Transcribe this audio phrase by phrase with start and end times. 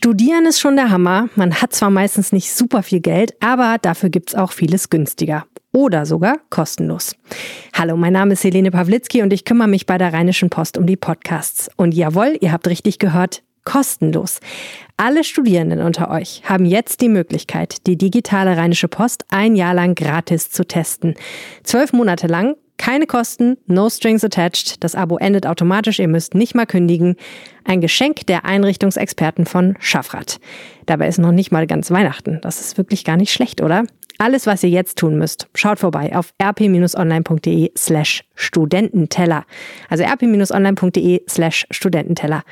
[0.00, 1.28] Studieren ist schon der Hammer.
[1.34, 5.44] Man hat zwar meistens nicht super viel Geld, aber dafür gibt's auch vieles günstiger.
[5.72, 7.16] Oder sogar kostenlos.
[7.74, 10.86] Hallo, mein Name ist Helene Pawlitzki und ich kümmere mich bei der Rheinischen Post um
[10.86, 11.68] die Podcasts.
[11.74, 14.38] Und jawohl, ihr habt richtig gehört, kostenlos.
[14.96, 19.96] Alle Studierenden unter euch haben jetzt die Möglichkeit, die digitale Rheinische Post ein Jahr lang
[19.96, 21.16] gratis zu testen.
[21.64, 24.82] Zwölf Monate lang keine Kosten, no strings attached.
[24.82, 27.16] Das Abo endet automatisch, ihr müsst nicht mal kündigen.
[27.64, 30.40] Ein Geschenk der Einrichtungsexperten von Schaffrat.
[30.86, 32.38] Dabei ist noch nicht mal ganz Weihnachten.
[32.40, 33.84] Das ist wirklich gar nicht schlecht, oder?
[34.18, 39.44] Alles, was ihr jetzt tun müsst, schaut vorbei auf rp-online.de slash Studententeller.
[39.88, 42.42] Also rp-online.de slash Studententeller.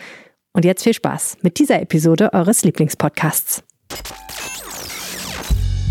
[0.53, 3.65] Und jetzt viel Spaß mit dieser Episode eures Lieblingspodcasts.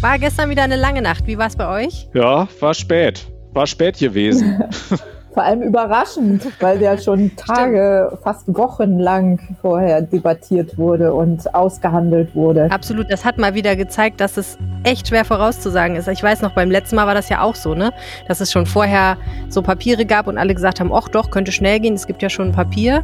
[0.02, 1.28] War gestern wieder eine lange Nacht.
[1.28, 2.08] Wie war es bei euch?
[2.14, 4.64] Ja, war spät war spät gewesen.
[5.34, 8.24] Vor allem überraschend, weil der schon Tage, Stimmt.
[8.24, 12.72] fast Wochen lang vorher debattiert wurde und ausgehandelt wurde.
[12.72, 16.08] Absolut, das hat mal wieder gezeigt, dass es echt schwer vorauszusagen ist.
[16.08, 17.92] Ich weiß noch, beim letzten Mal war das ja auch so, ne?
[18.30, 19.18] Dass es schon vorher
[19.50, 22.30] so Papiere gab und alle gesagt haben, ach doch, könnte schnell gehen, es gibt ja
[22.30, 23.04] schon ein Papier.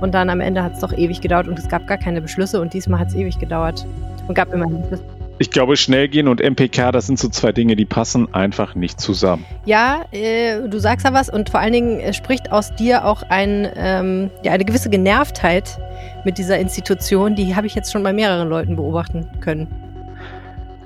[0.00, 2.60] Und dann am Ende hat es doch ewig gedauert und es gab gar keine Beschlüsse
[2.60, 3.84] und diesmal hat es ewig gedauert
[4.28, 5.21] und gab immerhin Beschlüsse.
[5.42, 9.00] Ich glaube, schnell gehen und MPK, das sind so zwei Dinge, die passen einfach nicht
[9.00, 9.44] zusammen.
[9.64, 13.24] Ja, äh, du sagst da was und vor allen Dingen äh, spricht aus dir auch
[13.28, 15.80] ein, ähm, ja, eine gewisse Genervtheit
[16.24, 17.34] mit dieser Institution.
[17.34, 19.66] Die habe ich jetzt schon bei mehreren Leuten beobachten können.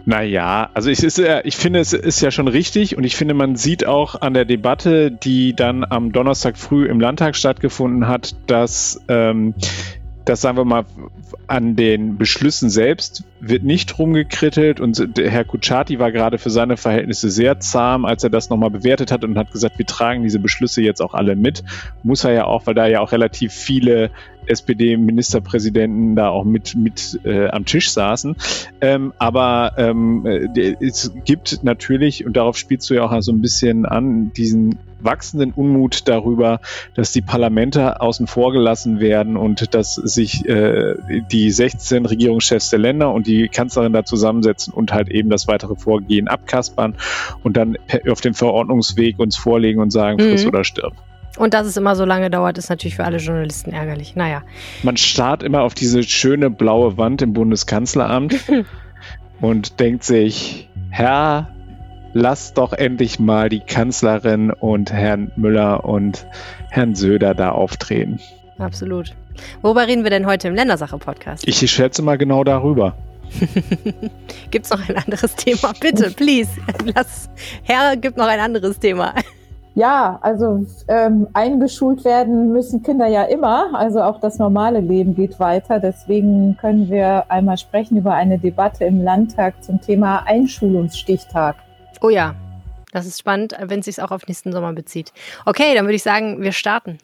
[0.06, 3.56] Naja, also ich, ist, ich finde, es ist ja schon richtig und ich finde, man
[3.56, 9.02] sieht auch an der Debatte, die dann am Donnerstag früh im Landtag stattgefunden hat, dass
[9.08, 9.52] ähm,
[10.26, 10.84] das sagen wir mal,
[11.46, 17.30] an den Beschlüssen selbst wird nicht rumgekrittelt und Herr Kuchati war gerade für seine Verhältnisse
[17.30, 20.82] sehr zahm, als er das nochmal bewertet hat und hat gesagt, wir tragen diese Beschlüsse
[20.82, 21.62] jetzt auch alle mit.
[22.02, 24.10] Muss er ja auch, weil da ja auch relativ viele
[24.48, 28.36] SPD-Ministerpräsidenten da auch mit, mit äh, am Tisch saßen.
[28.80, 33.40] Ähm, aber ähm, äh, es gibt natürlich, und darauf spielst du ja auch so ein
[33.40, 36.60] bisschen an, diesen wachsenden Unmut darüber,
[36.94, 40.96] dass die Parlamente außen vor gelassen werden und dass sich äh,
[41.30, 45.76] die 16 Regierungschefs der Länder und die Kanzlerin da zusammensetzen und halt eben das weitere
[45.76, 46.96] Vorgehen abkaspern
[47.42, 47.76] und dann
[48.10, 50.48] auf dem Verordnungsweg uns vorlegen und sagen, friss mhm.
[50.48, 50.94] oder stirb.
[51.36, 54.16] Und dass es immer so lange dauert, ist natürlich für alle Journalisten ärgerlich.
[54.16, 54.42] Naja.
[54.82, 58.36] Man starrt immer auf diese schöne blaue Wand im Bundeskanzleramt
[59.40, 61.48] und denkt sich, Herr,
[62.14, 66.26] lass doch endlich mal die Kanzlerin und Herrn Müller und
[66.70, 68.18] Herrn Söder da auftreten.
[68.58, 69.14] Absolut.
[69.60, 71.46] Worüber reden wir denn heute im Ländersache-Podcast?
[71.46, 72.96] Ich schätze mal genau darüber.
[74.50, 75.72] Gibt es noch ein anderes Thema?
[75.78, 76.50] Bitte, please.
[76.94, 77.28] Lass,
[77.64, 79.14] Herr, gibt noch ein anderes Thema.
[79.76, 83.74] Ja, also ähm, eingeschult werden müssen Kinder ja immer.
[83.74, 85.80] Also auch das normale Leben geht weiter.
[85.80, 91.56] Deswegen können wir einmal sprechen über eine Debatte im Landtag zum Thema Einschulungsstichtag.
[92.00, 92.34] Oh ja,
[92.92, 95.12] das ist spannend, wenn es sich auch auf nächsten Sommer bezieht.
[95.44, 96.96] Okay, dann würde ich sagen, wir starten.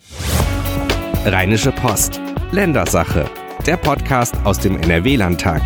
[1.26, 2.22] Rheinische Post.
[2.52, 3.26] Ländersache.
[3.66, 5.60] Der Podcast aus dem NRW-Landtag.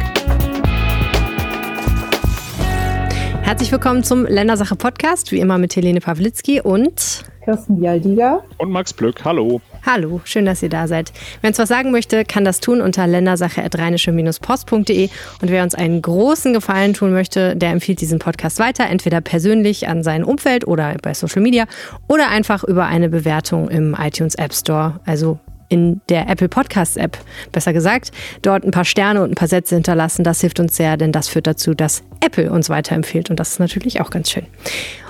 [3.47, 8.93] Herzlich willkommen zum Ländersache Podcast, wie immer mit Helene Pawlitzki und Kirsten Bialdiga und Max
[8.93, 9.25] Plück.
[9.25, 9.61] Hallo.
[9.87, 11.13] Hallo, schön, dass ihr da seid.
[11.43, 15.11] Wer uns was sagen möchte, kann das tun unter ländersache-post.de
[15.43, 19.87] und wer uns einen großen Gefallen tun möchte, der empfiehlt diesen Podcast weiter, entweder persönlich
[19.87, 21.67] an sein Umfeld oder bei Social Media
[22.09, 24.99] oder einfach über eine Bewertung im iTunes App Store.
[25.07, 25.39] Also
[25.69, 27.19] in der Apple Podcasts App,
[27.53, 28.13] besser gesagt,
[28.43, 30.25] dort ein paar Sterne und ein paar Sätze hinterlassen.
[30.25, 33.61] Das hilft uns sehr, denn das führt dazu, dass Apple uns weiterempfiehlt und das ist
[33.61, 34.47] natürlich auch ganz schön.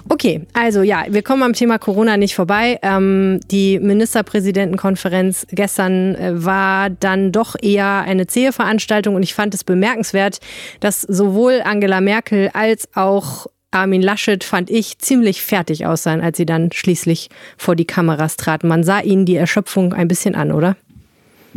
[0.09, 2.79] Okay, also ja, wir kommen am Thema Corona nicht vorbei.
[2.83, 9.53] Ähm, die Ministerpräsidentenkonferenz gestern äh, war dann doch eher eine zähe Veranstaltung und ich fand
[9.55, 10.39] es bemerkenswert,
[10.79, 16.47] dass sowohl Angela Merkel als auch Armin Laschet, fand ich, ziemlich fertig aussahen, als sie
[16.47, 18.69] dann schließlich vor die Kameras traten.
[18.69, 20.77] Man sah ihnen die Erschöpfung ein bisschen an, oder?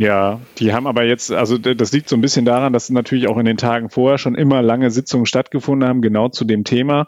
[0.00, 3.36] Ja, die haben aber jetzt, also das liegt so ein bisschen daran, dass natürlich auch
[3.36, 7.06] in den Tagen vorher schon immer lange Sitzungen stattgefunden haben, genau zu dem Thema.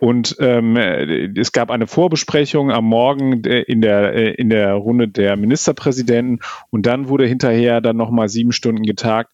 [0.00, 6.40] Und ähm, es gab eine Vorbesprechung am Morgen in der, in der Runde der Ministerpräsidenten
[6.70, 9.30] und dann wurde hinterher dann nochmal sieben Stunden getagt.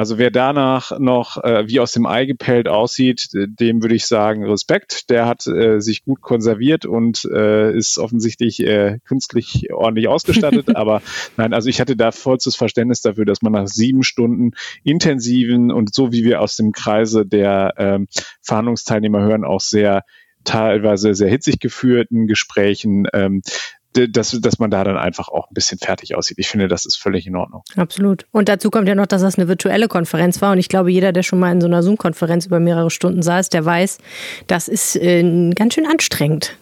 [0.00, 4.46] Also wer danach noch äh, wie aus dem Ei gepellt aussieht, dem würde ich sagen
[4.46, 5.10] Respekt.
[5.10, 10.74] Der hat äh, sich gut konserviert und äh, ist offensichtlich äh, künstlich ordentlich ausgestattet.
[10.74, 11.02] Aber
[11.36, 14.52] nein, also ich hatte da vollstes Verständnis dafür, dass man nach sieben Stunden
[14.84, 18.06] intensiven und so wie wir aus dem Kreise der ähm,
[18.40, 20.04] Verhandlungsteilnehmer hören, auch sehr
[20.44, 23.42] teilweise sehr hitzig geführten Gesprächen ähm,
[23.92, 26.38] dass, dass man da dann einfach auch ein bisschen fertig aussieht.
[26.38, 27.62] Ich finde, das ist völlig in Ordnung.
[27.76, 28.26] Absolut.
[28.30, 30.52] Und dazu kommt ja noch, dass das eine virtuelle Konferenz war.
[30.52, 33.48] Und ich glaube, jeder, der schon mal in so einer Zoom-Konferenz über mehrere Stunden saß,
[33.48, 33.98] der weiß,
[34.46, 36.56] das ist äh, ganz schön anstrengend.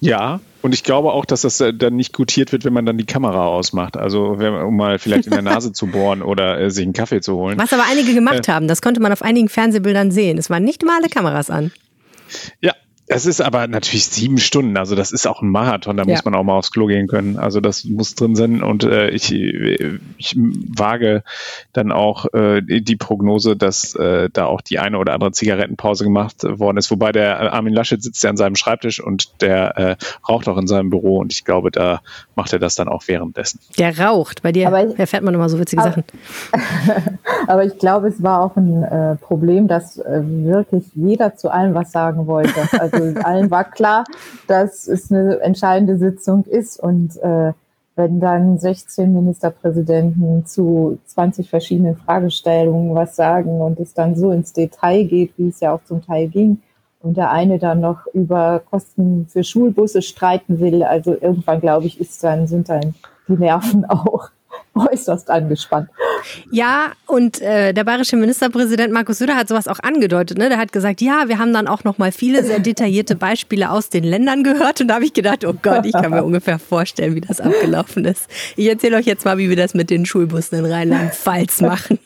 [0.00, 2.98] Ja, und ich glaube auch, dass das äh, dann nicht gutiert wird, wenn man dann
[2.98, 3.96] die Kamera ausmacht.
[3.96, 7.36] Also um mal vielleicht in der Nase zu bohren oder äh, sich einen Kaffee zu
[7.36, 7.58] holen.
[7.58, 10.38] Was aber einige gemacht äh, haben, das konnte man auf einigen Fernsehbildern sehen.
[10.38, 11.72] Es waren nicht immer alle Kameras an.
[12.60, 12.72] Ja,
[13.08, 16.10] es ist aber natürlich sieben Stunden, also das ist auch ein Marathon, da ja.
[16.10, 17.38] muss man auch mal aufs Klo gehen können.
[17.38, 21.22] Also das muss drin sein und äh, ich, ich wage
[21.72, 26.42] dann auch äh, die Prognose, dass äh, da auch die eine oder andere Zigarettenpause gemacht
[26.42, 26.90] worden ist.
[26.90, 29.96] Wobei der Armin Laschet sitzt ja an seinem Schreibtisch und der äh,
[30.28, 32.00] raucht auch in seinem Büro und ich glaube, da
[32.34, 33.60] macht er das dann auch währenddessen.
[33.78, 36.04] Der raucht, bei dir aber erfährt man immer so witzige aber, Sachen.
[37.46, 41.74] aber ich glaube, es war auch ein äh, Problem, dass äh, wirklich jeder zu allem
[41.74, 42.68] was sagen wollte.
[42.72, 44.04] Also Also allen war klar,
[44.46, 47.52] dass es eine entscheidende Sitzung ist und äh,
[47.96, 54.52] wenn dann 16 Ministerpräsidenten zu 20 verschiedenen Fragestellungen was sagen und es dann so ins
[54.52, 56.60] Detail geht, wie es ja auch zum Teil ging,
[57.00, 62.00] und der eine dann noch über Kosten für Schulbusse streiten will, also irgendwann, glaube ich,
[62.00, 62.94] ist dann, sind dann
[63.28, 64.30] die Nerven auch
[64.92, 65.88] äußerst angespannt.
[66.50, 70.38] Ja, und äh, der bayerische Ministerpräsident Markus Söder hat sowas auch angedeutet.
[70.38, 70.48] Ne?
[70.48, 73.88] Der hat gesagt, ja, wir haben dann auch noch mal viele sehr detaillierte Beispiele aus
[73.88, 74.80] den Ländern gehört.
[74.80, 78.04] Und da habe ich gedacht, oh Gott, ich kann mir ungefähr vorstellen, wie das abgelaufen
[78.04, 78.28] ist.
[78.56, 81.98] Ich erzähle euch jetzt mal, wie wir das mit den Schulbussen in Rheinland-Pfalz machen.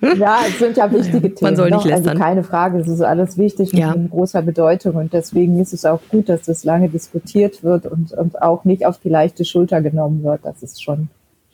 [0.18, 1.36] Ja, es sind ja wichtige Themen.
[1.40, 1.92] Man soll nicht noch.
[1.92, 3.92] Also keine Frage, es ist alles wichtig und ja.
[3.92, 4.96] von großer Bedeutung.
[4.96, 8.84] Und deswegen ist es auch gut, dass das lange diskutiert wird und, und auch nicht
[8.84, 10.40] auf die leichte Schulter genommen wird.
[10.44, 11.08] Das ist schon,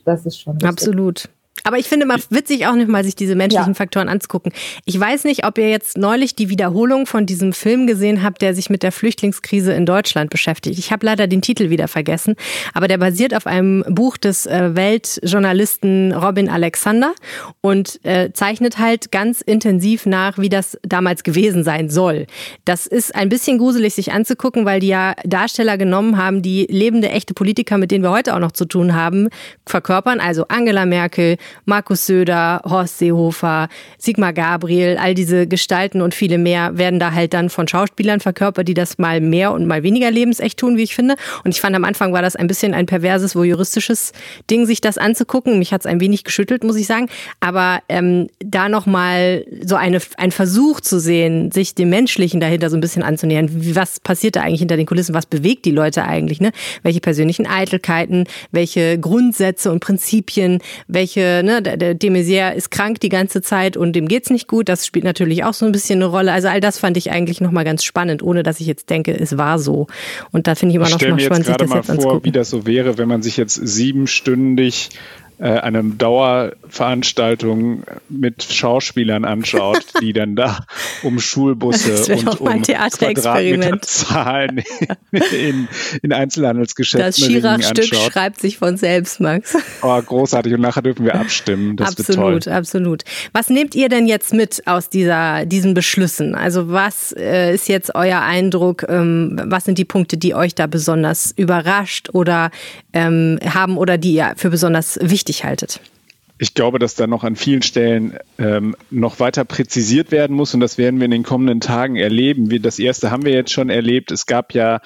[0.04, 0.54] das ist schon.
[0.54, 0.68] Richtig.
[0.68, 1.28] Absolut.
[1.64, 3.74] Aber ich finde mal witzig auch nicht mal, sich diese menschlichen ja.
[3.74, 4.52] Faktoren anzugucken.
[4.84, 8.54] Ich weiß nicht, ob ihr jetzt neulich die Wiederholung von diesem Film gesehen habt, der
[8.54, 10.78] sich mit der Flüchtlingskrise in Deutschland beschäftigt.
[10.78, 12.34] Ich habe leider den Titel wieder vergessen,
[12.74, 17.14] aber der basiert auf einem Buch des äh, Weltjournalisten Robin Alexander
[17.60, 22.26] und äh, zeichnet halt ganz intensiv nach, wie das damals gewesen sein soll.
[22.64, 27.08] Das ist ein bisschen gruselig sich anzugucken, weil die ja Darsteller genommen haben, die lebende
[27.10, 29.28] echte Politiker, mit denen wir heute auch noch zu tun haben,
[29.64, 30.18] verkörpern.
[30.18, 33.68] Also Angela Merkel, Markus Söder, Horst Seehofer,
[33.98, 38.68] Sigmar Gabriel, all diese Gestalten und viele mehr werden da halt dann von Schauspielern verkörpert,
[38.68, 41.16] die das mal mehr und mal weniger lebensecht tun, wie ich finde.
[41.44, 44.12] Und ich fand am Anfang war das ein bisschen ein perverses, voyeuristisches
[44.50, 45.58] Ding, sich das anzugucken.
[45.58, 47.08] Mich hat es ein wenig geschüttelt, muss ich sagen.
[47.40, 52.76] Aber ähm, da nochmal so eine, ein Versuch zu sehen, sich dem Menschlichen dahinter so
[52.76, 53.48] ein bisschen anzunähern.
[53.74, 55.14] Was passiert da eigentlich hinter den Kulissen?
[55.14, 56.40] Was bewegt die Leute eigentlich?
[56.40, 56.52] Ne?
[56.82, 63.00] Welche persönlichen Eitelkeiten, welche Grundsätze und Prinzipien, welche ne, der, der de Maizière ist krank
[63.00, 64.68] die ganze Zeit und dem geht's nicht gut.
[64.68, 66.32] Das spielt natürlich auch so ein bisschen eine Rolle.
[66.32, 69.38] Also all das fand ich eigentlich nochmal ganz spannend, ohne dass ich jetzt denke, es
[69.38, 69.86] war so.
[70.32, 72.50] Und da finde ich immer noch mal spannend, sich das jetzt mal vor, wie das
[72.50, 74.90] so wäre, wenn man sich jetzt siebenstündig
[75.42, 80.64] äh, eine Dauerveranstaltung mit Schauspielern anschaut, die dann da
[81.02, 84.62] um Schulbusse und um Quadratmeterzahlen
[85.10, 85.66] in,
[86.00, 89.56] in Einzelhandelsgeschäften Das Schirach-Stück schreibt sich von selbst, Max.
[89.82, 90.54] Oh, großartig.
[90.54, 91.76] Und nachher dürfen wir abstimmen.
[91.76, 93.02] Das absolut, absolut.
[93.32, 96.36] Was nehmt ihr denn jetzt mit aus dieser, diesen Beschlüssen?
[96.36, 98.84] Also was äh, ist jetzt euer Eindruck?
[98.88, 102.52] Ähm, was sind die Punkte, die euch da besonders überrascht oder
[102.92, 105.80] ähm, haben oder die ihr für besonders wichtig wichtig haltet?
[106.38, 110.60] Ich glaube, dass da noch an vielen Stellen ähm, noch weiter präzisiert werden muss und
[110.60, 112.50] das werden wir in den kommenden Tagen erleben.
[112.50, 114.10] Wir, das erste haben wir jetzt schon erlebt.
[114.10, 114.80] Es gab ja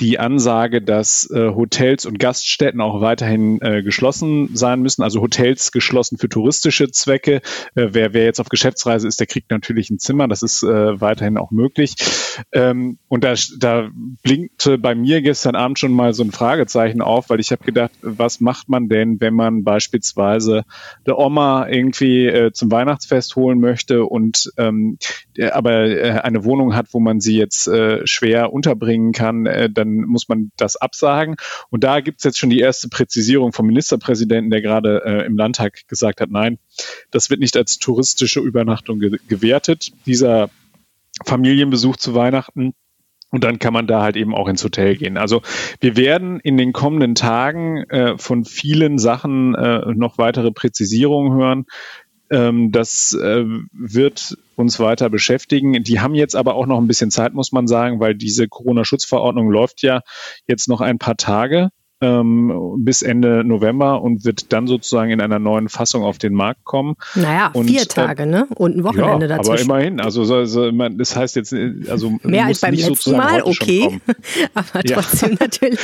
[0.00, 5.72] die Ansage, dass äh, Hotels und Gaststätten auch weiterhin äh, geschlossen sein müssen, also Hotels
[5.72, 7.42] geschlossen für touristische Zwecke.
[7.74, 11.00] Äh, wer, wer jetzt auf Geschäftsreise ist, der kriegt natürlich ein Zimmer, das ist äh,
[11.00, 11.94] weiterhin auch möglich.
[12.52, 13.90] Ähm, und da, da
[14.22, 17.92] blinkte bei mir gestern Abend schon mal so ein Fragezeichen auf, weil ich habe gedacht,
[18.00, 20.64] was macht man denn, wenn man beispielsweise
[21.06, 24.98] der Oma irgendwie äh, zum Weihnachtsfest holen möchte und ähm,
[25.52, 29.89] aber äh, eine Wohnung hat, wo man sie jetzt äh, schwer unterbringen kann, äh, dann
[29.98, 31.36] dann muss man das absagen.
[31.70, 35.36] Und da gibt es jetzt schon die erste Präzisierung vom Ministerpräsidenten, der gerade äh, im
[35.36, 36.58] Landtag gesagt hat, nein,
[37.10, 40.50] das wird nicht als touristische Übernachtung ge gewertet, dieser
[41.24, 42.74] Familienbesuch zu Weihnachten.
[43.32, 45.16] Und dann kann man da halt eben auch ins Hotel gehen.
[45.16, 45.40] Also
[45.78, 51.66] wir werden in den kommenden Tagen äh, von vielen Sachen äh, noch weitere Präzisierungen hören.
[52.30, 55.82] Ähm, das äh, wird uns weiter beschäftigen.
[55.82, 59.50] Die haben jetzt aber auch noch ein bisschen Zeit, muss man sagen, weil diese Corona-Schutzverordnung
[59.50, 60.02] läuft ja
[60.46, 61.70] jetzt noch ein paar Tage.
[62.00, 66.64] Ähm, bis Ende November und wird dann sozusagen in einer neuen Fassung auf den Markt
[66.64, 66.96] kommen.
[67.14, 68.46] Naja, und, vier äh, Tage, äh, ne?
[68.54, 69.70] Und ein Wochenende ja, dazwischen.
[69.70, 71.54] Aber immerhin, also, also das heißt jetzt,
[71.88, 74.00] also mehr als beim letzten Mal, okay,
[74.54, 75.36] aber trotzdem ja.
[75.40, 75.80] natürlich.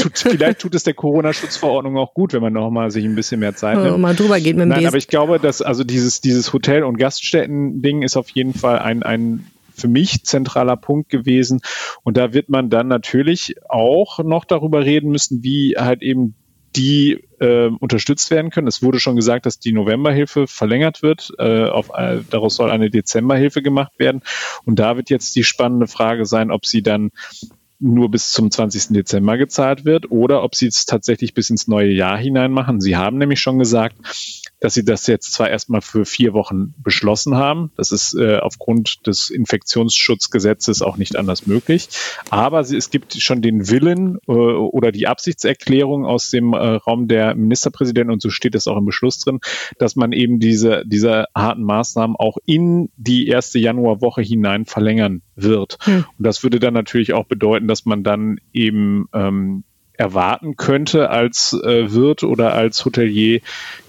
[0.00, 3.40] Tut, vielleicht tut es der Corona-Schutzverordnung auch gut, wenn man noch mal sich ein bisschen
[3.40, 3.98] mehr Zeit nimmt.
[3.98, 6.96] mal drüber geht mit dem Nein, aber ich glaube, dass also dieses dieses Hotel- und
[6.96, 9.46] Gaststätten-Ding ist auf jeden Fall ein ein
[9.80, 11.60] für mich zentraler Punkt gewesen.
[12.02, 16.34] Und da wird man dann natürlich auch noch darüber reden müssen, wie halt eben
[16.76, 18.68] die äh, unterstützt werden können.
[18.68, 21.32] Es wurde schon gesagt, dass die Novemberhilfe verlängert wird.
[21.38, 24.22] Äh, auf, äh, daraus soll eine Dezemberhilfe gemacht werden.
[24.64, 27.10] Und da wird jetzt die spannende Frage sein, ob sie dann
[27.80, 28.94] nur bis zum 20.
[28.94, 32.80] Dezember gezahlt wird oder ob sie es tatsächlich bis ins neue Jahr hinein machen.
[32.80, 33.96] Sie haben nämlich schon gesagt,
[34.60, 37.72] dass sie das jetzt zwar erstmal für vier Wochen beschlossen haben.
[37.76, 41.88] Das ist äh, aufgrund des Infektionsschutzgesetzes auch nicht anders möglich.
[42.30, 47.08] Aber sie, es gibt schon den Willen äh, oder die Absichtserklärung aus dem äh, Raum
[47.08, 49.40] der Ministerpräsidenten, und so steht es auch im Beschluss drin,
[49.78, 55.78] dass man eben diese, diese harten Maßnahmen auch in die erste Januarwoche hinein verlängern wird.
[55.82, 56.04] Hm.
[56.18, 59.64] Und das würde dann natürlich auch bedeuten, dass man dann eben ähm,
[60.00, 63.40] erwarten könnte als äh, Wirt oder als Hotelier,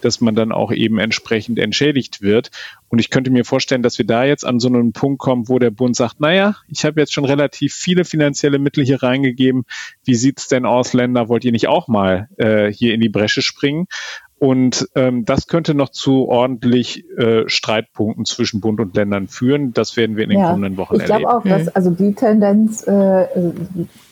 [0.01, 2.51] dass man dann auch eben entsprechend entschädigt wird.
[2.89, 5.57] Und ich könnte mir vorstellen, dass wir da jetzt an so einen Punkt kommen, wo
[5.57, 9.63] der Bund sagt, naja, ich habe jetzt schon relativ viele finanzielle Mittel hier reingegeben.
[10.03, 11.29] Wie sieht's denn aus, Länder?
[11.29, 13.87] Wollt ihr nicht auch mal äh, hier in die Bresche springen?
[14.41, 19.71] Und ähm, das könnte noch zu ordentlich äh, Streitpunkten zwischen Bund und Ländern führen.
[19.71, 21.19] Das werden wir in den ja, kommenden Wochen ich erleben.
[21.19, 21.71] Ich glaube auch, dass mhm.
[21.75, 23.27] also die Tendenz, äh,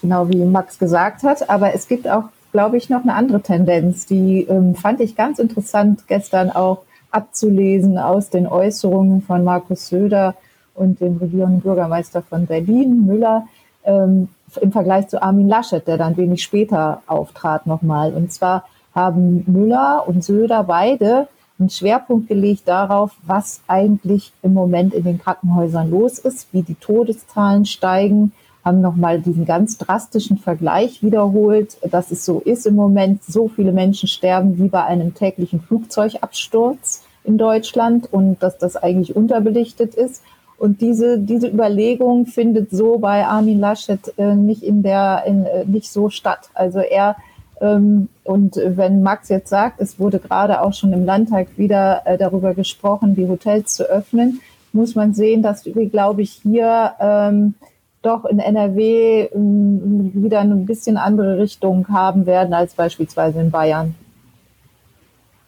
[0.03, 4.05] genau wie Max gesagt hat, aber es gibt auch, glaube ich, noch eine andere Tendenz,
[4.05, 10.36] die ähm, fand ich ganz interessant gestern auch abzulesen aus den Äußerungen von Markus Söder
[10.75, 13.48] und dem regierenden Bürgermeister von Berlin, Müller,
[13.83, 14.27] ähm,
[14.62, 18.13] im Vergleich zu Armin Laschet, der dann wenig später auftrat nochmal.
[18.13, 18.65] Und zwar
[19.00, 21.27] haben Müller und Söder beide
[21.60, 26.75] einen Schwerpunkt gelegt darauf, was eigentlich im Moment in den Krankenhäusern los ist, wie die
[26.75, 28.32] Todeszahlen steigen,
[28.63, 33.72] haben nochmal diesen ganz drastischen Vergleich wiederholt, dass es so ist im Moment, so viele
[33.72, 40.24] Menschen sterben wie bei einem täglichen Flugzeugabsturz in Deutschland und dass das eigentlich unterbelichtet ist.
[40.58, 45.63] Und diese, diese Überlegung findet so bei Armin Laschet äh, nicht in der, in, äh,
[45.65, 46.50] nicht so statt.
[46.53, 47.15] Also er
[47.62, 52.15] ähm, und wenn Max jetzt sagt, es wurde gerade auch schon im Landtag wieder äh,
[52.15, 54.39] darüber gesprochen, die Hotels zu öffnen,
[54.71, 57.55] muss man sehen, dass wir, glaube ich, hier ähm,
[58.03, 63.95] doch in NRW ähm, wieder eine bisschen andere Richtung haben werden als beispielsweise in Bayern.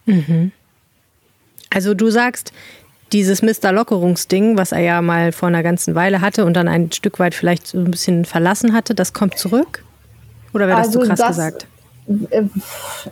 [0.07, 0.51] Mhm.
[1.69, 2.51] Also du sagst,
[3.11, 3.71] dieses Mr.
[3.71, 7.35] Lockerungsding, was er ja mal vor einer ganzen Weile hatte und dann ein Stück weit
[7.35, 9.85] vielleicht so ein bisschen verlassen hatte, das kommt zurück?
[10.51, 11.67] Oder wäre das also zu krass das, gesagt?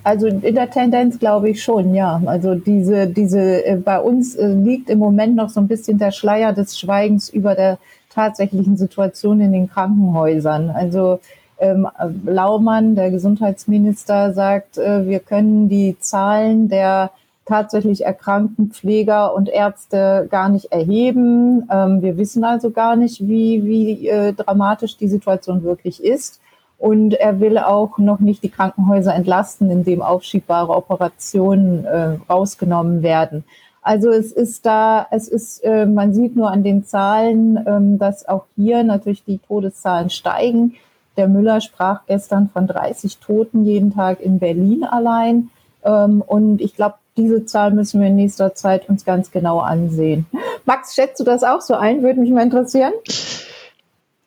[0.04, 2.22] Also in der Tendenz glaube ich schon, ja.
[2.26, 6.12] Also diese, diese, äh, bei uns äh, liegt im Moment noch so ein bisschen der
[6.12, 7.78] Schleier des Schweigens über der
[8.10, 10.70] tatsächlichen Situation in den Krankenhäusern.
[10.70, 11.20] Also
[11.60, 11.88] ähm,
[12.26, 17.12] Laumann, der Gesundheitsminister, sagt, äh, wir können die Zahlen der
[17.46, 21.68] tatsächlich erkrankten Pfleger und Ärzte gar nicht erheben.
[21.72, 26.40] Ähm, wir wissen also gar nicht, wie, wie äh, dramatisch die Situation wirklich ist.
[26.80, 33.44] Und er will auch noch nicht die Krankenhäuser entlasten, indem aufschiebbare Operationen äh, rausgenommen werden.
[33.82, 38.28] Also es ist da, es ist, äh, man sieht nur an den Zahlen, ähm, dass
[38.28, 40.76] auch hier natürlich die Todeszahlen steigen.
[41.18, 45.50] Der Müller sprach gestern von 30 Toten jeden Tag in Berlin allein.
[45.84, 50.26] Ähm, und ich glaube, diese Zahl müssen wir in nächster Zeit uns ganz genau ansehen.
[50.66, 52.04] Max, schätzt du das auch so ein?
[52.04, 52.94] Würde mich mal interessieren.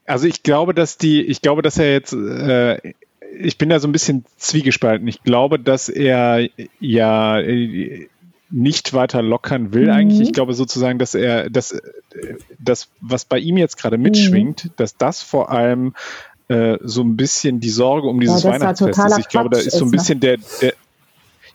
[0.07, 2.95] Also ich glaube, dass die, ich glaube, dass er jetzt, äh,
[3.39, 5.07] ich bin da so ein bisschen zwiegespalten.
[5.09, 6.49] Ich glaube, dass er
[6.81, 7.41] ja
[8.51, 9.91] nicht weiter lockern will mhm.
[9.91, 10.21] eigentlich.
[10.21, 11.81] Ich glaube sozusagen, dass er, dass
[12.59, 14.71] das, was bei ihm jetzt gerade mitschwingt, mhm.
[14.77, 15.95] dass das vor allem
[16.49, 19.19] äh, so ein bisschen die Sorge um dieses ja, Weihnachtsfest ist.
[19.19, 19.97] Ich glaube, da ist so ein ne?
[19.97, 20.75] bisschen der, der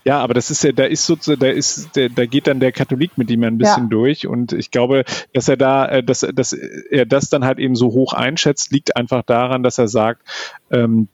[0.04, 3.18] ja, aber das ist ja, da ist so, da ist, da geht dann der Katholik
[3.18, 3.90] mit ihm ein bisschen ja.
[3.90, 7.76] durch und ich glaube, dass er da, äh, dass, dass er das dann halt eben
[7.76, 10.22] so hoch einschätzt, liegt einfach daran, dass er sagt,
[10.72, 11.10] ähm,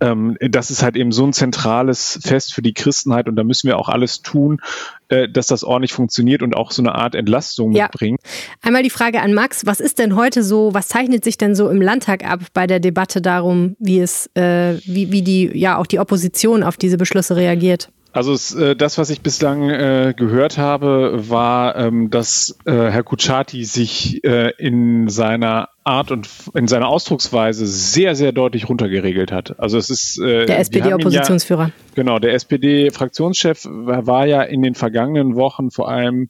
[0.00, 3.68] ähm, das ist halt eben so ein zentrales Fest für die Christenheit und da müssen
[3.68, 4.60] wir auch alles tun,
[5.08, 7.84] äh, dass das ordentlich funktioniert und auch so eine Art Entlastung ja.
[7.84, 8.20] mitbringt.
[8.62, 11.68] Einmal die Frage an Max, was ist denn heute so, was zeichnet sich denn so
[11.68, 15.86] im Landtag ab bei der Debatte darum, wie es, äh, wie, wie die, ja auch
[15.86, 17.90] die Opposition auf diese Beschlüsse reagiert?
[18.12, 23.02] Also es, äh, das, was ich bislang äh, gehört habe, war, ähm, dass äh, Herr
[23.02, 29.58] Kuchati sich äh, in seiner Art und in seiner Ausdrucksweise sehr, sehr deutlich runtergeregelt hat.
[29.58, 31.66] Also es ist äh, der SPD-Oppositionsführer.
[31.68, 36.28] Ja, genau, der SPD-Fraktionschef war ja in den vergangenen Wochen vor allem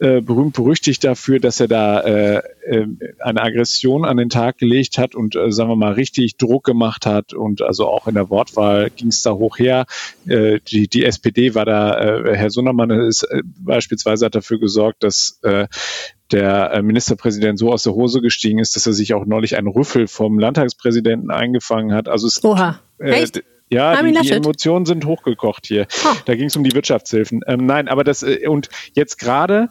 [0.00, 2.86] äh, berühmt berüchtigt dafür, dass er da äh, äh,
[3.18, 7.06] eine Aggression an den Tag gelegt hat und äh, sagen wir mal richtig Druck gemacht
[7.06, 9.86] hat und also auch in der Wortwahl ging es da hoch her.
[10.26, 15.02] Äh, die, die SPD war da, äh, Herr Sundermann ist äh, beispielsweise hat dafür gesorgt,
[15.02, 15.66] dass äh,
[16.30, 19.68] der äh, Ministerpräsident so aus der Hose gestiegen ist, dass er sich auch neulich einen
[19.68, 22.08] Rüffel vom Landtagspräsidenten eingefangen hat.
[22.08, 22.80] Also es, Oha.
[22.98, 23.42] Äh, Echt?
[23.70, 25.86] Ja, die, die, Emotionen sind hochgekocht hier.
[26.04, 26.14] Oh.
[26.24, 27.42] Da ging es um die Wirtschaftshilfen.
[27.46, 29.68] Ähm, nein, aber das, äh, und jetzt gerade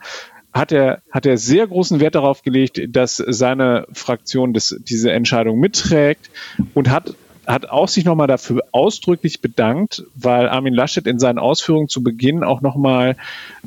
[0.53, 5.59] hat er, hat er sehr großen Wert darauf gelegt, dass seine Fraktion das, diese Entscheidung
[5.59, 6.29] mitträgt
[6.73, 7.15] und hat
[7.47, 12.43] hat auch sich nochmal dafür ausdrücklich bedankt, weil Armin Laschet in seinen Ausführungen zu Beginn
[12.43, 13.15] auch nochmal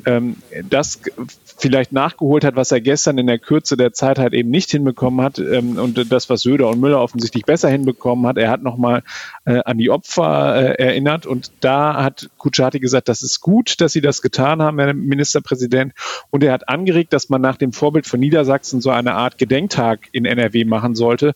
[0.05, 0.37] ähm,
[0.69, 1.01] das
[1.57, 5.23] vielleicht nachgeholt hat, was er gestern in der Kürze der Zeit halt eben nicht hinbekommen
[5.23, 8.37] hat ähm, und das, was Söder und Müller offensichtlich besser hinbekommen hat.
[8.37, 9.03] Er hat nochmal
[9.45, 13.93] äh, an die Opfer äh, erinnert und da hat Kuchati gesagt, das ist gut, dass
[13.93, 15.93] sie das getan haben, Herr Ministerpräsident.
[16.29, 20.07] Und er hat angeregt, dass man nach dem Vorbild von Niedersachsen so eine Art Gedenktag
[20.11, 21.33] in NRW machen sollte,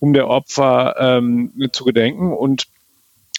[0.00, 2.68] um der Opfer ähm, zu gedenken und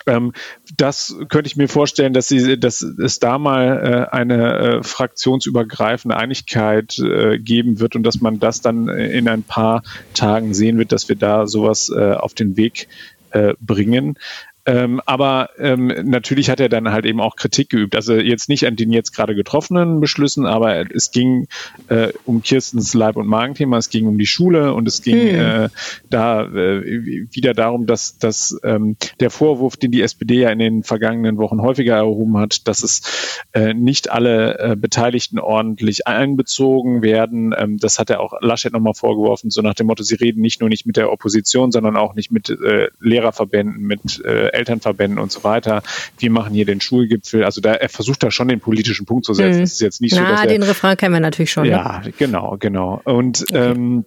[0.05, 0.33] ähm,
[0.77, 6.15] das könnte ich mir vorstellen, dass, sie, dass es da mal äh, eine äh, fraktionsübergreifende
[6.15, 10.91] Einigkeit äh, geben wird und dass man das dann in ein paar Tagen sehen wird,
[10.91, 12.87] dass wir da sowas äh, auf den Weg
[13.31, 14.17] äh, bringen.
[14.65, 17.95] Ähm, aber ähm, natürlich hat er dann halt eben auch Kritik geübt.
[17.95, 21.47] Also jetzt nicht an den jetzt gerade getroffenen Beschlüssen, aber es ging
[21.87, 25.39] äh, um Kirstens Leib- und Magenthema, es ging um die Schule und es ging hm.
[25.39, 25.69] äh,
[26.09, 30.83] da äh, wieder darum, dass, dass ähm, der Vorwurf, den die SPD ja in den
[30.83, 37.55] vergangenen Wochen häufiger erhoben hat, dass es äh, nicht alle äh, Beteiligten ordentlich einbezogen werden.
[37.57, 40.59] Ähm, das hat er auch Laschet nochmal vorgeworfen, so nach dem Motto, sie reden nicht
[40.59, 45.31] nur nicht mit der Opposition, sondern auch nicht mit äh, Lehrerverbänden, mit äh, Elternverbänden und
[45.31, 45.83] so weiter.
[46.17, 47.43] Wir machen hier den Schulgipfel.
[47.43, 49.57] Also da, er versucht da schon den politischen Punkt zu setzen.
[49.57, 49.63] Mhm.
[49.63, 51.63] Es ist jetzt nicht Na, so, dass den er, Refrain kennen wir natürlich schon.
[51.63, 51.71] Ne?
[51.71, 52.13] Ja, ne?
[52.17, 53.01] genau, genau.
[53.03, 53.71] Und okay.
[53.71, 54.05] ähm,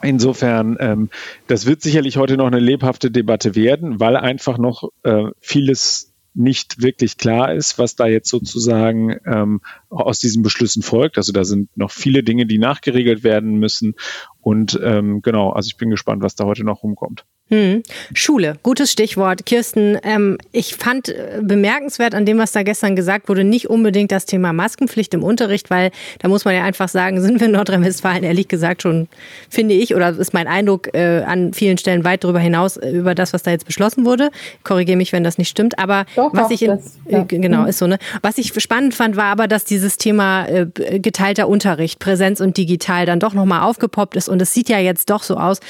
[0.00, 1.10] Insofern, ähm,
[1.48, 6.80] das wird sicherlich heute noch eine lebhafte Debatte werden, weil einfach noch äh, vieles nicht
[6.80, 11.16] wirklich klar ist, was da jetzt sozusagen ähm, aus diesen Beschlüssen folgt.
[11.16, 13.94] Also da sind noch viele Dinge, die nachgeregelt werden müssen.
[14.40, 17.24] Und ähm, genau, also ich bin gespannt, was da heute noch rumkommt.
[17.50, 17.82] Hm.
[18.12, 19.46] Schule, gutes Stichwort.
[19.46, 24.12] Kirsten, ähm, ich fand äh, bemerkenswert an dem, was da gestern gesagt wurde, nicht unbedingt
[24.12, 27.54] das Thema Maskenpflicht im Unterricht, weil da muss man ja einfach sagen, sind wir in
[27.54, 29.08] Nordrhein-Westfalen ehrlich gesagt schon,
[29.48, 33.14] finde ich, oder ist mein Eindruck äh, an vielen Stellen weit darüber hinaus, äh, über
[33.14, 34.30] das, was da jetzt beschlossen wurde.
[34.62, 35.78] Korrigiere mich, wenn das nicht stimmt.
[35.78, 37.22] Aber doch, was ich in, das, ja.
[37.22, 37.98] äh, genau ist so, ne?
[38.20, 40.66] Was ich spannend fand, war aber, dass dieses Thema äh,
[40.98, 44.28] geteilter Unterricht, Präsenz und digital dann doch nochmal aufgepoppt ist.
[44.28, 45.60] Und es sieht ja jetzt doch so aus,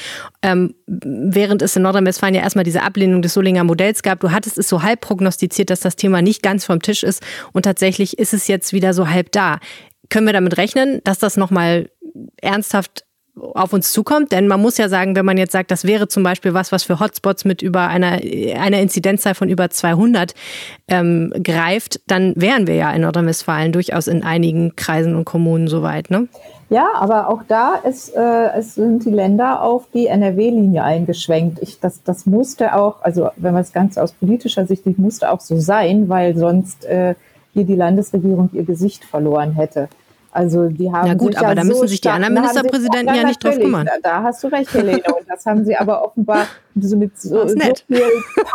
[0.41, 4.57] ähm, während es in Nordrhein-Westfalen ja erstmal diese Ablehnung des Solinger Modells gab, du hattest
[4.57, 8.33] es so halb prognostiziert, dass das Thema nicht ganz vom Tisch ist und tatsächlich ist
[8.33, 9.59] es jetzt wieder so halb da.
[10.09, 11.89] Können wir damit rechnen, dass das nochmal
[12.41, 13.05] ernsthaft
[13.35, 14.31] auf uns zukommt.
[14.31, 16.83] Denn man muss ja sagen, wenn man jetzt sagt, das wäre zum Beispiel was, was
[16.83, 18.19] für Hotspots mit über einer,
[18.55, 20.33] einer Inzidenzzahl von über 200
[20.87, 26.09] ähm, greift, dann wären wir ja in Nordrhein-Westfalen durchaus in einigen Kreisen und Kommunen soweit.
[26.09, 26.27] Ne?
[26.69, 31.59] Ja, aber auch da ist, äh, es sind die Länder auf die NRW-Linie eingeschwenkt.
[31.61, 35.31] Ich, das, das musste auch, also wenn man es ganz aus politischer Sicht sieht, musste
[35.31, 37.15] auch so sein, weil sonst äh,
[37.53, 39.89] hier die Landesregierung ihr Gesicht verloren hätte.
[40.39, 43.13] Also die haben Na gut, sich aber ja da so müssen sich die anderen Ministerpräsidenten
[43.13, 43.85] ja nicht drauf kümmern.
[43.85, 45.03] Da, da, hast du recht, Helene.
[45.03, 46.47] Und das haben sie aber offenbar
[46.79, 48.05] so mit so, so viel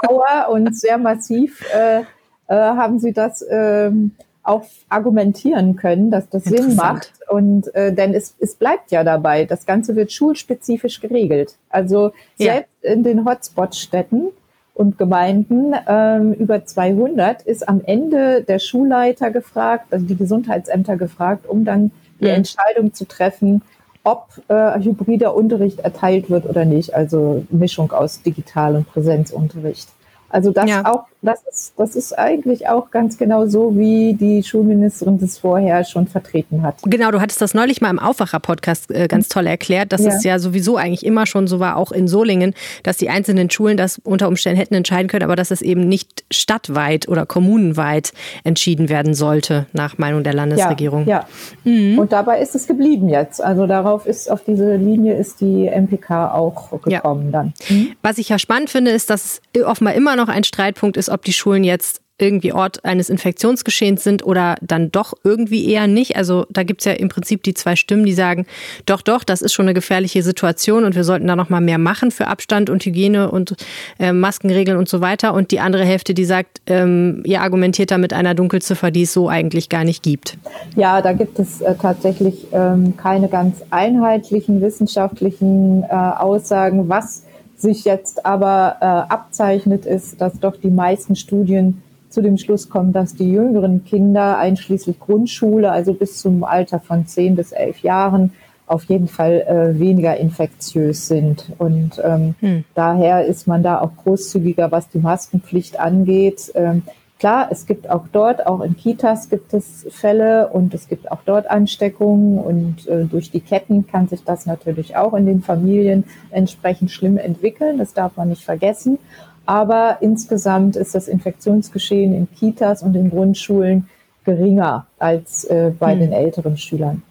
[0.00, 2.04] Power und sehr massiv äh, äh,
[2.48, 7.12] haben sie das ähm, auch argumentieren können, dass das Sinn macht.
[7.28, 11.56] Und äh, denn es, es bleibt ja dabei, das Ganze wird schulspezifisch geregelt.
[11.68, 12.92] Also selbst ja.
[12.92, 14.30] in den Hotspot-Städten
[14.74, 21.46] und Gemeinden ähm, über 200 ist am Ende der Schulleiter gefragt, also die Gesundheitsämter gefragt,
[21.48, 22.34] um dann die ja.
[22.34, 23.62] Entscheidung zu treffen,
[24.02, 29.88] ob äh, hybrider Unterricht erteilt wird oder nicht, also Mischung aus Digital- und Präsenzunterricht.
[30.28, 30.84] Also das ja.
[30.84, 35.84] auch, das ist, das ist eigentlich auch ganz genau so, wie die Schulministerin das vorher
[35.84, 36.76] schon vertreten hat.
[36.84, 40.12] Genau, du hattest das neulich mal im Aufwacher-Podcast äh, ganz toll erklärt, dass ja.
[40.12, 43.76] es ja sowieso eigentlich immer schon so war, auch in Solingen, dass die einzelnen Schulen
[43.76, 48.88] das unter Umständen hätten entscheiden können, aber dass es eben nicht stadtweit oder kommunenweit entschieden
[48.88, 51.06] werden sollte, nach Meinung der Landesregierung.
[51.06, 51.26] Ja,
[51.64, 51.70] ja.
[51.70, 51.98] Mhm.
[51.98, 53.42] und dabei ist es geblieben jetzt.
[53.42, 57.30] Also darauf ist, auf diese Linie ist die MPK auch gekommen ja.
[57.30, 57.52] dann.
[57.68, 57.92] Mhm.
[58.02, 61.08] Was ich ja spannend finde, ist, dass es offenbar immer noch noch ein Streitpunkt ist,
[61.14, 66.16] ob die Schulen jetzt irgendwie Ort eines Infektionsgeschehens sind oder dann doch irgendwie eher nicht.
[66.16, 68.46] Also da gibt es ja im Prinzip die zwei Stimmen, die sagen,
[68.86, 71.78] doch, doch, das ist schon eine gefährliche Situation und wir sollten da noch mal mehr
[71.78, 73.56] machen für Abstand und Hygiene und
[73.98, 75.34] äh, Maskenregeln und so weiter.
[75.34, 79.12] Und die andere Hälfte, die sagt, ähm, ihr argumentiert da mit einer Dunkelziffer, die es
[79.12, 80.38] so eigentlich gar nicht gibt.
[80.76, 86.88] Ja, da gibt es äh, tatsächlich ähm, keine ganz einheitlichen wissenschaftlichen äh, Aussagen.
[86.88, 87.24] Was
[87.64, 92.92] sich jetzt aber äh, abzeichnet, ist, dass doch die meisten Studien zu dem Schluss kommen,
[92.92, 98.32] dass die jüngeren Kinder, einschließlich Grundschule, also bis zum Alter von zehn bis elf Jahren,
[98.66, 101.46] auf jeden Fall äh, weniger infektiös sind.
[101.58, 102.64] Und ähm, hm.
[102.74, 106.52] daher ist man da auch großzügiger, was die Maskenpflicht angeht.
[106.54, 106.82] Ähm,
[107.18, 111.20] klar, es gibt auch dort, auch in Kitas gibt es Fälle und es gibt auch
[111.24, 116.04] dort Ansteckungen und äh, durch die Ketten kann sich das natürlich auch in den Familien
[116.30, 117.78] entsprechend schlimm entwickeln.
[117.78, 118.98] Das darf man nicht vergessen.
[119.46, 123.88] Aber insgesamt ist das Infektionsgeschehen in Kitas und in Grundschulen
[124.24, 126.00] geringer als äh, bei hm.
[126.00, 127.02] den älteren Schülern.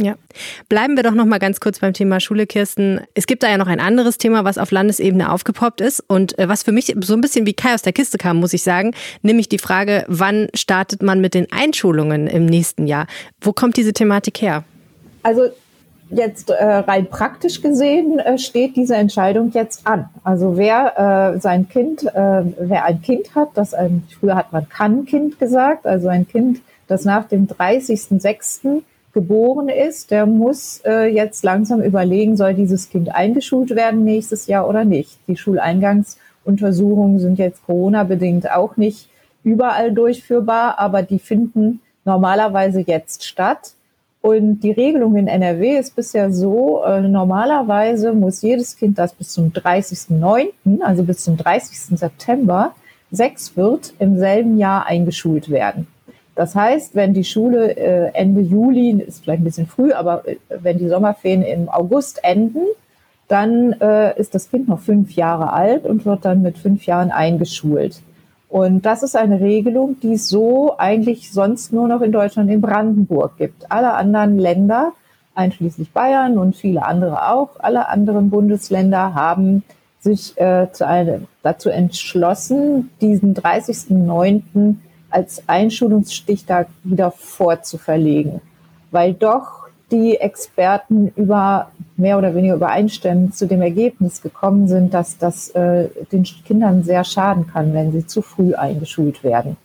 [0.00, 0.16] Ja.
[0.68, 3.00] Bleiben wir doch noch mal ganz kurz beim Thema Schule, Kirsten.
[3.14, 6.48] Es gibt da ja noch ein anderes Thema, was auf Landesebene aufgepoppt ist und äh,
[6.48, 8.94] was für mich so ein bisschen wie Kai aus der Kiste kam, muss ich sagen,
[9.22, 13.06] nämlich die Frage, wann startet man mit den Einschulungen im nächsten Jahr?
[13.40, 14.64] Wo kommt diese Thematik her?
[15.22, 15.50] Also
[16.10, 20.08] jetzt äh, rein praktisch gesehen äh, steht diese Entscheidung jetzt an.
[20.24, 24.68] Also wer äh, sein Kind, äh, wer ein Kind hat, das ein, früher hat man
[24.68, 28.82] kann Kind gesagt, also ein Kind, das nach dem 30.06.
[29.12, 34.68] geboren ist, der muss äh, jetzt langsam überlegen, soll dieses Kind eingeschult werden nächstes Jahr
[34.68, 35.18] oder nicht.
[35.26, 39.08] Die Schuleingangsuntersuchungen sind jetzt Corona-bedingt auch nicht
[39.42, 43.74] überall durchführbar, aber die finden normalerweise jetzt statt.
[44.22, 49.30] Und die Regelung in NRW ist bisher so, äh, normalerweise muss jedes Kind, das bis
[49.30, 51.98] zum 30.09., also bis zum 30.
[51.98, 52.74] September,
[53.10, 55.86] sechs wird, im selben Jahr eingeschult werden.
[56.40, 60.36] Das heißt, wenn die Schule äh, Ende Juli, ist vielleicht ein bisschen früh, aber äh,
[60.48, 62.62] wenn die Sommerferien im August enden,
[63.28, 67.10] dann äh, ist das Kind noch fünf Jahre alt und wird dann mit fünf Jahren
[67.10, 68.00] eingeschult.
[68.48, 72.62] Und das ist eine Regelung, die es so eigentlich sonst nur noch in Deutschland in
[72.62, 73.70] Brandenburg gibt.
[73.70, 74.92] Alle anderen Länder,
[75.34, 79.62] einschließlich Bayern und viele andere auch, alle anderen Bundesländer haben
[79.98, 84.76] sich äh, zu eine, dazu entschlossen, diesen 30.09.
[85.10, 88.40] als Einschulungsstichtag wieder vorzuverlegen,
[88.90, 95.18] weil doch die Experten über mehr oder weniger übereinstimmend zu dem Ergebnis gekommen sind, dass
[95.18, 99.56] das äh, den Kindern sehr schaden kann, wenn sie zu früh eingeschult werden.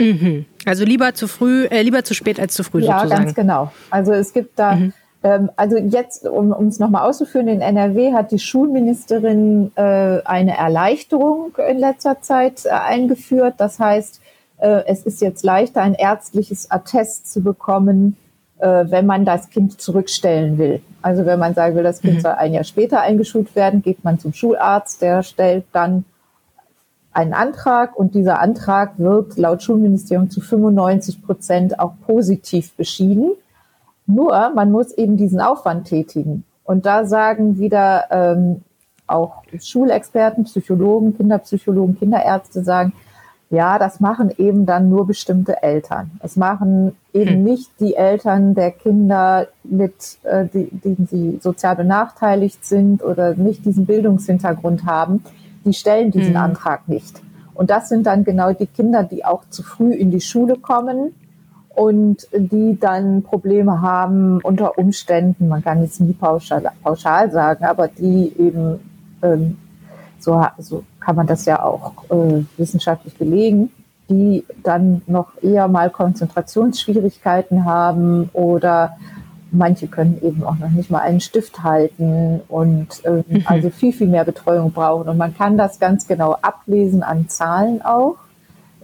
[0.00, 0.46] Mhm.
[0.64, 3.10] Also lieber zu früh, äh, lieber zu spät als zu früh ja, sozusagen.
[3.10, 3.72] Ja, ganz genau.
[3.90, 4.92] Also es gibt da, mhm.
[5.22, 9.82] ähm, also jetzt, um es nochmal auszuführen, in NRW hat die Schulministerin äh,
[10.24, 13.54] eine Erleichterung in letzter Zeit äh, eingeführt.
[13.58, 14.20] Das heißt,
[14.86, 18.16] es ist jetzt leichter, ein ärztliches Attest zu bekommen,
[18.58, 20.80] äh, wenn man das Kind zurückstellen will.
[21.02, 22.20] Also wenn man sagen will, das Kind mhm.
[22.20, 26.04] soll ein Jahr später eingeschult werden, geht man zum Schularzt, der stellt dann
[27.12, 33.32] einen Antrag und dieser Antrag wird laut Schulministerium zu 95 Prozent auch positiv beschieden.
[34.06, 36.44] Nur man muss eben diesen Aufwand tätigen.
[36.64, 38.62] Und da sagen wieder ähm,
[39.06, 42.94] auch Schulexperten, Psychologen, Kinderpsychologen, Kinderärzte sagen,
[43.54, 46.10] ja, das machen eben dann nur bestimmte Eltern.
[46.20, 47.44] Es machen eben hm.
[47.44, 53.64] nicht die Eltern der Kinder, mit äh, die, denen sie sozial benachteiligt sind oder nicht
[53.64, 55.24] diesen Bildungshintergrund haben.
[55.64, 56.42] Die stellen diesen hm.
[56.42, 57.22] Antrag nicht.
[57.54, 61.14] Und das sind dann genau die Kinder, die auch zu früh in die Schule kommen
[61.74, 67.88] und die dann Probleme haben unter Umständen, man kann jetzt nie pauschal, pauschal sagen, aber
[67.88, 68.80] die eben
[69.22, 69.56] ähm,
[70.24, 73.70] so, so kann man das ja auch äh, wissenschaftlich belegen,
[74.08, 78.96] die dann noch eher mal Konzentrationsschwierigkeiten haben oder
[79.50, 83.44] manche können eben auch noch nicht mal einen Stift halten und äh, mhm.
[83.46, 85.08] also viel, viel mehr Betreuung brauchen.
[85.08, 88.16] Und man kann das ganz genau ablesen an Zahlen auch.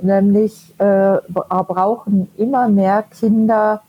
[0.01, 3.83] Nämlich äh, brauchen immer mehr Kinder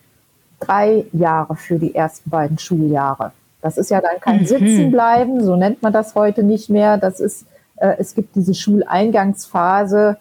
[0.60, 3.32] drei Jahre für die ersten beiden Schuljahre.
[3.62, 4.46] Das ist ja dann kein mhm.
[4.46, 6.98] Sitzenbleiben, so nennt man das heute nicht mehr.
[6.98, 7.46] Das ist,
[7.78, 10.18] äh, es gibt diese Schuleingangsphase,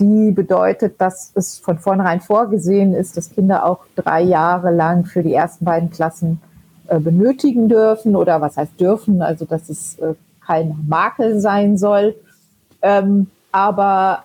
[0.00, 5.22] die bedeutet, dass es von vornherein vorgesehen ist, dass Kinder auch drei Jahre lang für
[5.22, 6.40] die ersten beiden Klassen
[6.88, 10.14] äh, benötigen dürfen oder was heißt dürfen, also dass es äh,
[10.44, 12.16] kein Makel sein soll.
[12.82, 14.24] Ähm, aber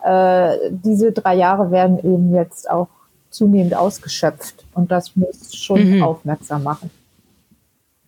[0.63, 2.87] äh, diese drei Jahre werden eben jetzt auch
[3.29, 6.03] zunehmend ausgeschöpft und das muss schon mhm.
[6.03, 6.89] aufmerksam machen.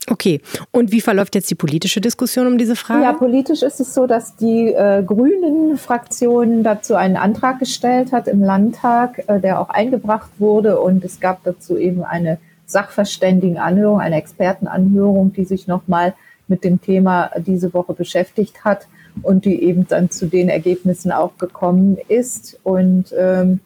[0.09, 0.41] Okay,
[0.71, 3.03] und wie verläuft jetzt die politische Diskussion um diese Frage?
[3.03, 8.41] Ja, politisch ist es so, dass die äh, Grünen-Fraktion dazu einen Antrag gestellt hat im
[8.41, 10.79] Landtag, äh, der auch eingebracht wurde.
[10.79, 16.15] Und es gab dazu eben eine Sachverständigenanhörung, eine Expertenanhörung, die sich nochmal
[16.47, 18.87] mit dem Thema diese Woche beschäftigt hat
[19.21, 22.59] und die eben dann zu den Ergebnissen auch gekommen ist.
[22.63, 23.59] Und ähm,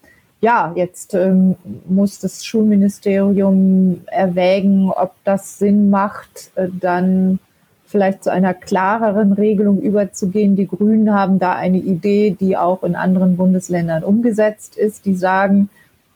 [0.43, 1.56] ja, jetzt ähm,
[1.88, 7.39] muss das Schulministerium erwägen, ob das Sinn macht, äh, dann
[7.86, 10.58] vielleicht zu einer klareren Regelung überzugehen.
[10.58, 15.06] Die Grünen haben da eine Idee, die auch in anderen Bundesländern umgesetzt ist.
[15.06, 15.69] Die sagen,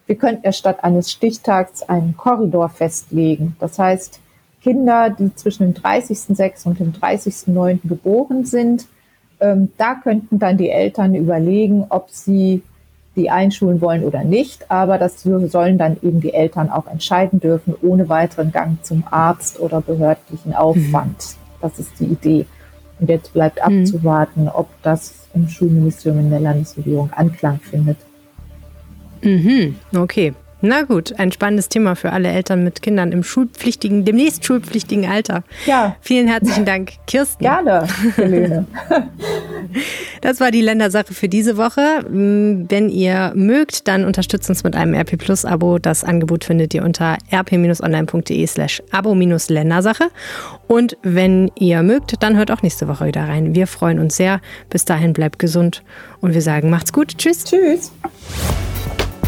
[0.07, 3.55] wir könnten ja statt eines Stichtags einen Korridor festlegen.
[3.61, 4.19] Das heißt,
[4.61, 6.67] Kinder, die zwischen dem 30.06.
[6.67, 7.87] und dem 30.09.
[7.87, 8.87] geboren sind,
[9.39, 12.61] ähm, da könnten dann die Eltern überlegen, ob sie
[13.17, 14.71] die einschulen wollen oder nicht.
[14.71, 19.59] Aber das sollen dann eben die Eltern auch entscheiden dürfen, ohne weiteren Gang zum Arzt
[19.59, 21.17] oder behördlichen Aufwand.
[21.17, 21.59] Mhm.
[21.61, 22.45] Das ist die Idee.
[22.99, 23.81] Und jetzt bleibt mhm.
[23.81, 27.97] abzuwarten, ob das im Schulministerium in der Landesregierung Anklang findet.
[29.21, 30.33] Mhm, okay.
[30.61, 35.43] Na gut, ein spannendes Thema für alle Eltern mit Kindern im schulpflichtigen, demnächst schulpflichtigen Alter.
[35.65, 35.95] Ja.
[36.01, 37.43] Vielen herzlichen Dank, Kirsten.
[37.43, 38.65] Gerne, Helene.
[40.21, 42.01] Das war die Ländersache für diese Woche.
[42.09, 45.77] Mm, wenn ihr mögt, dann unterstützt uns mit einem RP Plus Abo.
[45.77, 50.09] Das Angebot findet ihr unter rp-online.de slash abo-ländersache.
[50.67, 53.55] Und wenn ihr mögt, dann hört auch nächste Woche wieder rein.
[53.55, 54.41] Wir freuen uns sehr.
[54.69, 55.83] Bis dahin bleibt gesund
[56.19, 57.17] und wir sagen macht's gut.
[57.17, 57.43] Tschüss.
[57.43, 57.91] Tschüss.